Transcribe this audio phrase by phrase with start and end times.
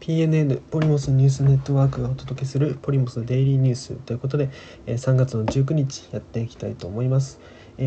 [0.00, 4.50] PNN ポリモスニュースネットワークがお届けするポリモスデイリーニュースということで
[4.86, 7.40] 3月の19日やっていきたいと思います。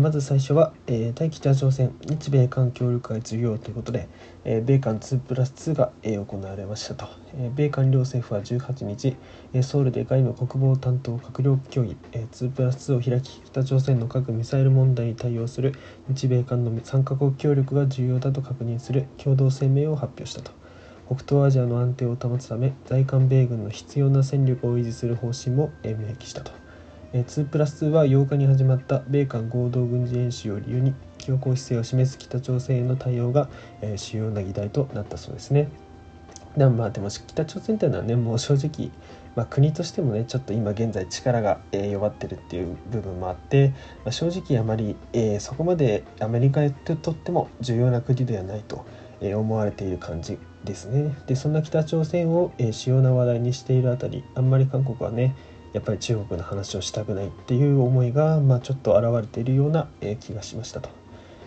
[0.00, 0.72] まず最初は、
[1.14, 4.08] 対北朝鮮日米韓協力会授業ということで、
[4.44, 7.06] 米韓2プラス2が、行われましたと、
[7.54, 9.16] 米韓両政府は18日、
[9.62, 15.74] ソウルで外務国防担当閣僚協議、2プラス2を開き北朝鮮の核・ミサイル問題に対応する
[16.08, 20.63] 日米韓の3カ国協力が重要だと確認する共同声明を発表したと
[21.06, 26.52] 北東アジアの安定を保つため在韓米軍の必要な戦力を維持する方針も明記したと
[27.22, 33.48] 2プラス2は8日に始まった米韓合同軍事演習を理由に強硬姿勢を示す北朝鮮への対応が、
[33.96, 35.68] 主要な議題となったそうですね。
[36.56, 38.90] でもまあでも北朝鮮というのはねもう正直、
[39.34, 43.68] まあ、国としてもねちょっと今現在力が、弱ってるっていう部分もあって、
[44.04, 48.84] まあ、正直あまり、えー、そこまでアメリカにとっても重要な国ではないと、
[49.20, 51.14] え思われている感じですね。
[51.26, 55.34] でそんな北朝鮮を、え主要な話題にしているあたりあんまり韓国はね
[55.72, 60.88] やっぱり中国の話をしたくないっていう思いが、まあ、ちょっと現れているような、え気がしましたと。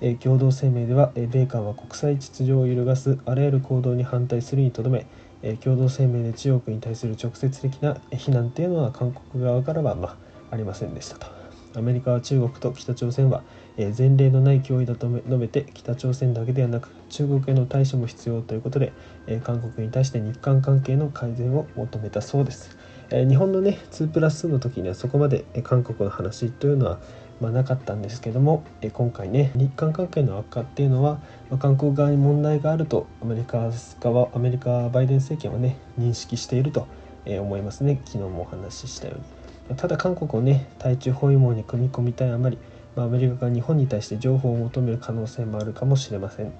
[0.00, 5.06] え共同声明では、え米韓は国際秩序を揺るがすあらゆる行動に反対するにとどめ、
[5.42, 10.16] え共同声明で中国に対する直接的な非難というのは韓国側からは、まあ、
[10.52, 11.26] ありませんでしたと。
[11.74, 13.42] アメリカは中国と北朝鮮は、
[13.76, 18.92] え前例のない脅威だと述べて北朝鮮だけではなく中国への対処も必要ということで、
[19.26, 22.76] え韓国に対して日韓関係の改善を求めたそうです。
[23.10, 27.00] え日本のね2プラス2の時にはそこまで韓国の話というのは、
[27.38, 36.88] まあ、なかったんですけども、え今回ね日韓関係の悪化っていうのは、まあ、韓国側に問題があるとアメリカ側アメリカバイデン政権はね認識していると
[37.26, 38.00] 思いますね。
[38.06, 39.76] 昨日もお話ししたように。
[39.76, 42.58] ただ韓国をね対中包囲網に組み込みたいあまり、
[42.96, 46.52] ま、アメリカが日本に対して情報を求める可能性もあるかもしれません。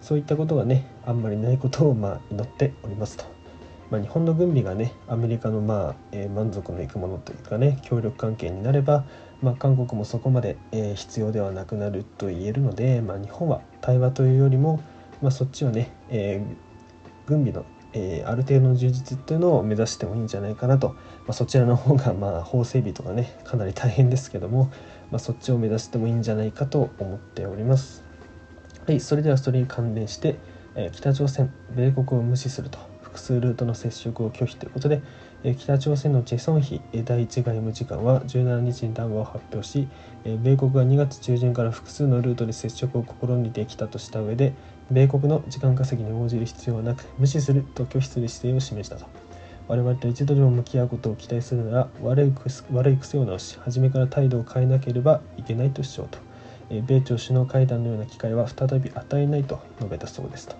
[0.00, 3.40] そういったことがねあんまりないことをま祈っておりますと。
[3.90, 9.04] まあ、日本の軍備がねアメリカのまあ、えー、満足のいくものというかね協力関係になれば、
[9.42, 14.80] まあ、韓国もそこまで、えー、必要ではなくなると言えるので、まあ、日本は対話というよりも、
[15.20, 24.70] まあ、そっちはね、えー、軍備の、えある程度の充実というのを目指してもいいんじゃないかなと、まあ、そちらの方がまあ法整備とかねかなり大変ですけども、
[25.10, 28.09] まあ、そっちを目指してもいいんじゃないかと思っております。
[28.90, 30.34] はい、それではそれに関連して、
[30.74, 35.00] え北朝鮮米国を無視すると複数ルートの接触を拒否ということで、
[35.44, 39.86] え北朝鮮のチェ・ソンヒ第一外務次官は17日に談話を発表し、
[40.24, 44.54] え米国が2月中旬から複数のルートで接触を試みてきたとした上で、
[44.90, 49.06] 米国の時間稼ぎに応じる必要はなく、無視すると拒否する姿勢を示したと。
[49.68, 52.32] 我々と一度でも向き合うことを期待するなら悪い
[52.72, 56.29] 悪い癖を直し、初めから態度を変えなければいけないと主張と。
[56.70, 60.56] 米朝首脳会談のような機会は再び与えないと述べたそうですと。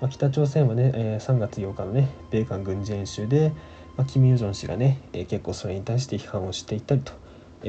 [0.00, 3.52] まあ、北朝鮮はね、え、3月8日のね米韓軍事演習で、
[3.96, 7.12] まあ、キム・ヨジョン氏がね、結構それに対して批判をしていたりと、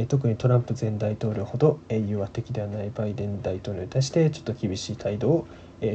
[0.08, 5.48] 特にトランプ前大統領ほど、えー、融和的ではないバイデン大統領に対してちょっと厳しい態度を、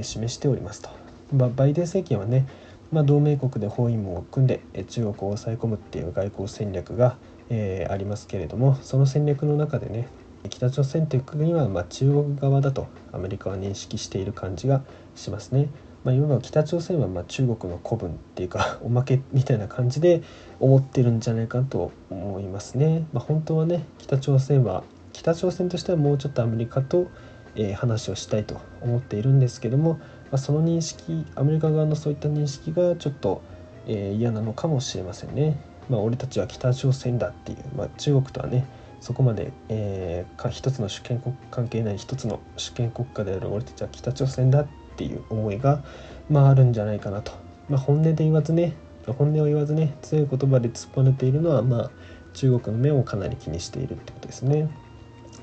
[0.03, 0.91] 示しておりますと、
[1.35, 2.47] まあ、バイデン政権はね、
[2.93, 7.17] まあ、同盟国で包囲網を組んで中国を抑え込むっていう外交戦略が、
[7.49, 10.09] え、ありますけれどもその戦略の中でね
[10.49, 14.83] 北朝鮮という国はま中国側だとアメリカは認識している感じが
[15.15, 15.69] しますね。
[16.05, 20.23] まあ、いわば北朝鮮はま中国の古文っていうか おまけみたいな感じで
[20.61, 23.07] 思ってるんじゃないかと思いますね。
[23.13, 27.09] まあ、本当はね北朝鮮は北朝鮮としてはもうちょっとアメリカと、
[27.57, 29.99] えー、話をしたいと思っているんですけども、ま
[30.33, 33.43] あ、その認識アメリカ側のそういった認識がちょっと、
[33.87, 35.59] えー、嫌なのかもしれませんね。
[35.89, 38.67] まあ、俺たちは北朝鮮だっていう、まあ、中国とはね
[39.01, 44.67] そこまで、えー、か一つの主権国関係ない一つの主権国家である俺たちは北朝鮮だっ
[44.97, 45.85] ていう思いが、
[46.29, 47.33] まあ、あるんじゃないかなと、
[47.69, 48.75] まあ、本音で言わずね
[49.07, 51.91] 本音を言わずね強い言葉で突っぱねているのは、まあ、
[52.35, 54.69] 中国の目をかなり気にしているってことですね。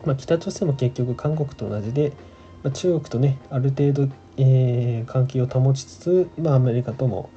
[0.05, 2.13] まあ、北朝鮮も結局韓国と同じで、
[2.63, 7.29] まあ、中国とねある程度、えー、関係を保ちつつ、まあ、アメリカとも、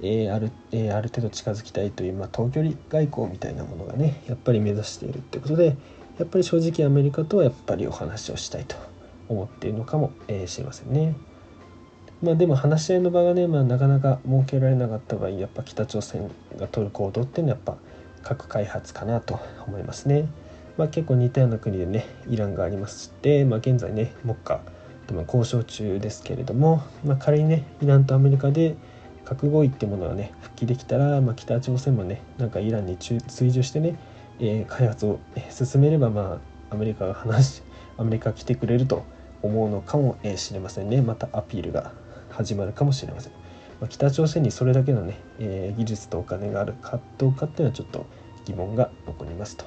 [0.00, 5.76] えー、あるえー、ある程度近づきたいという、まあ、遠距離外交みたいなものがねやっぱり目指しているってことで
[6.18, 8.76] やっぱり正直アメリカとはやっぱりお話をしたいと
[9.28, 10.12] 思っているのかも
[10.46, 11.14] しれませんね。
[12.22, 16.28] まあでも話し合いの場がね、まあ、なかなか設けられなかった場合やっぱ北朝鮮
[16.58, 17.78] が取る行動っていうのはやっぱ
[18.22, 20.28] 核開発かなと思いますね。
[20.76, 24.60] まあ、結構似たような国でねイランがありまして、まあ、現在ね目下
[25.06, 28.76] でも交渉中ですけれども、まあ、仮にねイランとアメリカで
[29.28, 33.20] 核合意ってものがね復帰できたら、まあ、北朝鮮もねなんかイランに追
[33.52, 33.98] 従してね、
[34.40, 35.20] えー、開発を
[35.50, 36.40] 進めればま
[36.70, 37.62] あアメリカが話
[37.98, 39.04] アメリカ来てくれると
[39.42, 41.92] 思うのかもしれませんねまたアピールが
[42.30, 43.32] 始まるかもしれません。
[43.80, 48.06] まあ、北朝鮮にそれだけのね、えー、技術とお金があるかどうかっていうのはちょっと
[48.44, 49.64] 疑問が残りますと。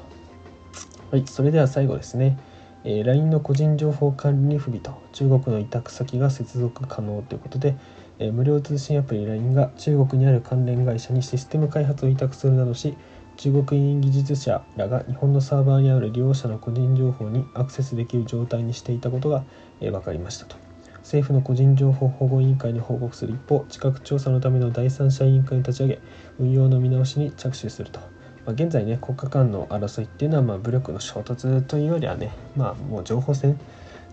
[1.11, 2.37] はい、それでは最後ですね。
[2.83, 7.75] えー、LINE の個人情報管理不備と中国の委託先が接続可能ということで、
[8.21, 12.95] えー、無料通信アプリ LINE が中国にある関連会社にシステム開発を委託するなどし
[13.37, 19.43] 中国員技術者らが日本のサーバーにある利用者の個人情報にアクセスできる状態にしていたことが、
[19.79, 20.55] えー、分かりましたと
[20.97, 25.99] 政府の個人情報保護委員会に報告する一方地殻調査のための第三者委員会を立ち上げ
[26.39, 28.05] 運用の見直しに着手すると、ま
[28.49, 33.59] あ、現在ね国家間の争いっていうのはまあ武力の衝突というよりはねまあもう情報戦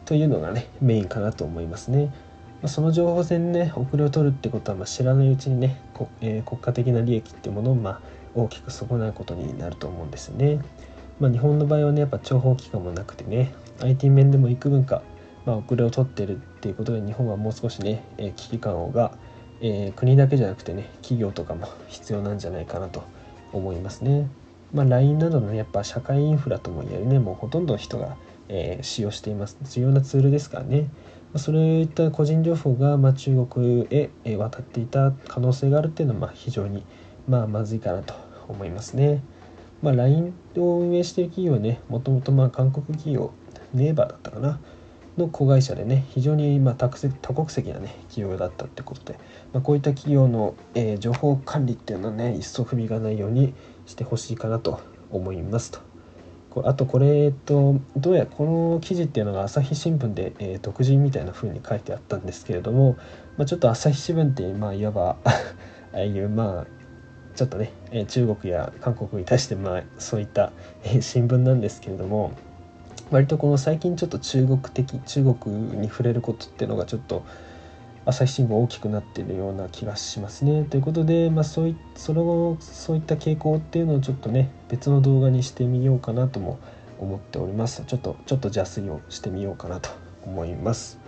[0.07, 2.11] というのがねメインかなと思いますね。
[2.63, 8.01] ま、その情報戦ね遅れを取るってことはまあ知らないうちにねこ、えー、国家的な利益っていうものをまあ
[8.35, 10.61] 大きく損なうことになると思うんですね。
[11.21, 15.03] まあ、日本の場合はねやっぱ諜報機関もなくてね IT 面でも幾分か
[15.49, 19.13] まあ、遅れを取ってるっていうことで日本はもう少しね、え危機感が、
[19.63, 23.03] えー、国だけじゃなくてね企業とかも必要なんじゃないかなと
[23.55, 24.29] 思いますね。
[24.75, 30.89] まあ、LINE などの、ね、やっぱ社会インフラともいえるねもうほとんど人が、えー、使用しています重要なツールですからね、ま
[31.35, 36.85] あ、そういった個人情報が、まあ、中国へ、渡っていた可能性があるっていうのは、まあ、非常に、
[37.29, 38.15] まあ、まずいかなと
[38.49, 39.23] 思いますね。
[39.83, 43.33] まあ、LINE を運営している企業はねもともとまあ韓国企業
[43.73, 44.59] ネイバーだったかな
[45.17, 49.19] の子会社でね非常にま多国籍なね企業だったってことで、
[49.53, 53.55] まあ、こういった企業の、えー、情報管理っていうのはね一層不備がないように
[53.87, 54.81] してほしいかなと
[55.11, 55.88] 思いますと。
[56.65, 62.97] あとこれ、えっと、どうやこの記事っていうのが朝日新聞で、えー、独自みたいな風に書いてあったんですけれども、
[63.37, 66.67] まあ、ちょっと朝日新聞って、まあ、いわばああいうまあ
[67.37, 67.73] ちょっとね
[68.09, 70.53] 中国や韓国に対してまあそういった
[71.01, 72.33] 新聞なんですけれども
[73.11, 77.25] 割とこの最近ちょっと中国的中国に触れることっていうのがちょっと
[78.09, 80.65] 朝日新聞大きくなっているような気がしますね。
[80.65, 86.59] ということで、まあ、そういその後そういった傾向っていうのをちょっとね別の動画にしてみようかなとも
[86.99, 87.85] 思っております。
[87.87, 89.91] ちょっとちょっと邪推をしてみようかなと
[90.25, 90.99] 思います。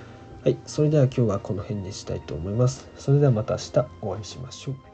[0.45, 2.87] はい、それでは今日はこの辺にしたいと思います。
[2.99, 4.90] それではまた明日お会いしましょう。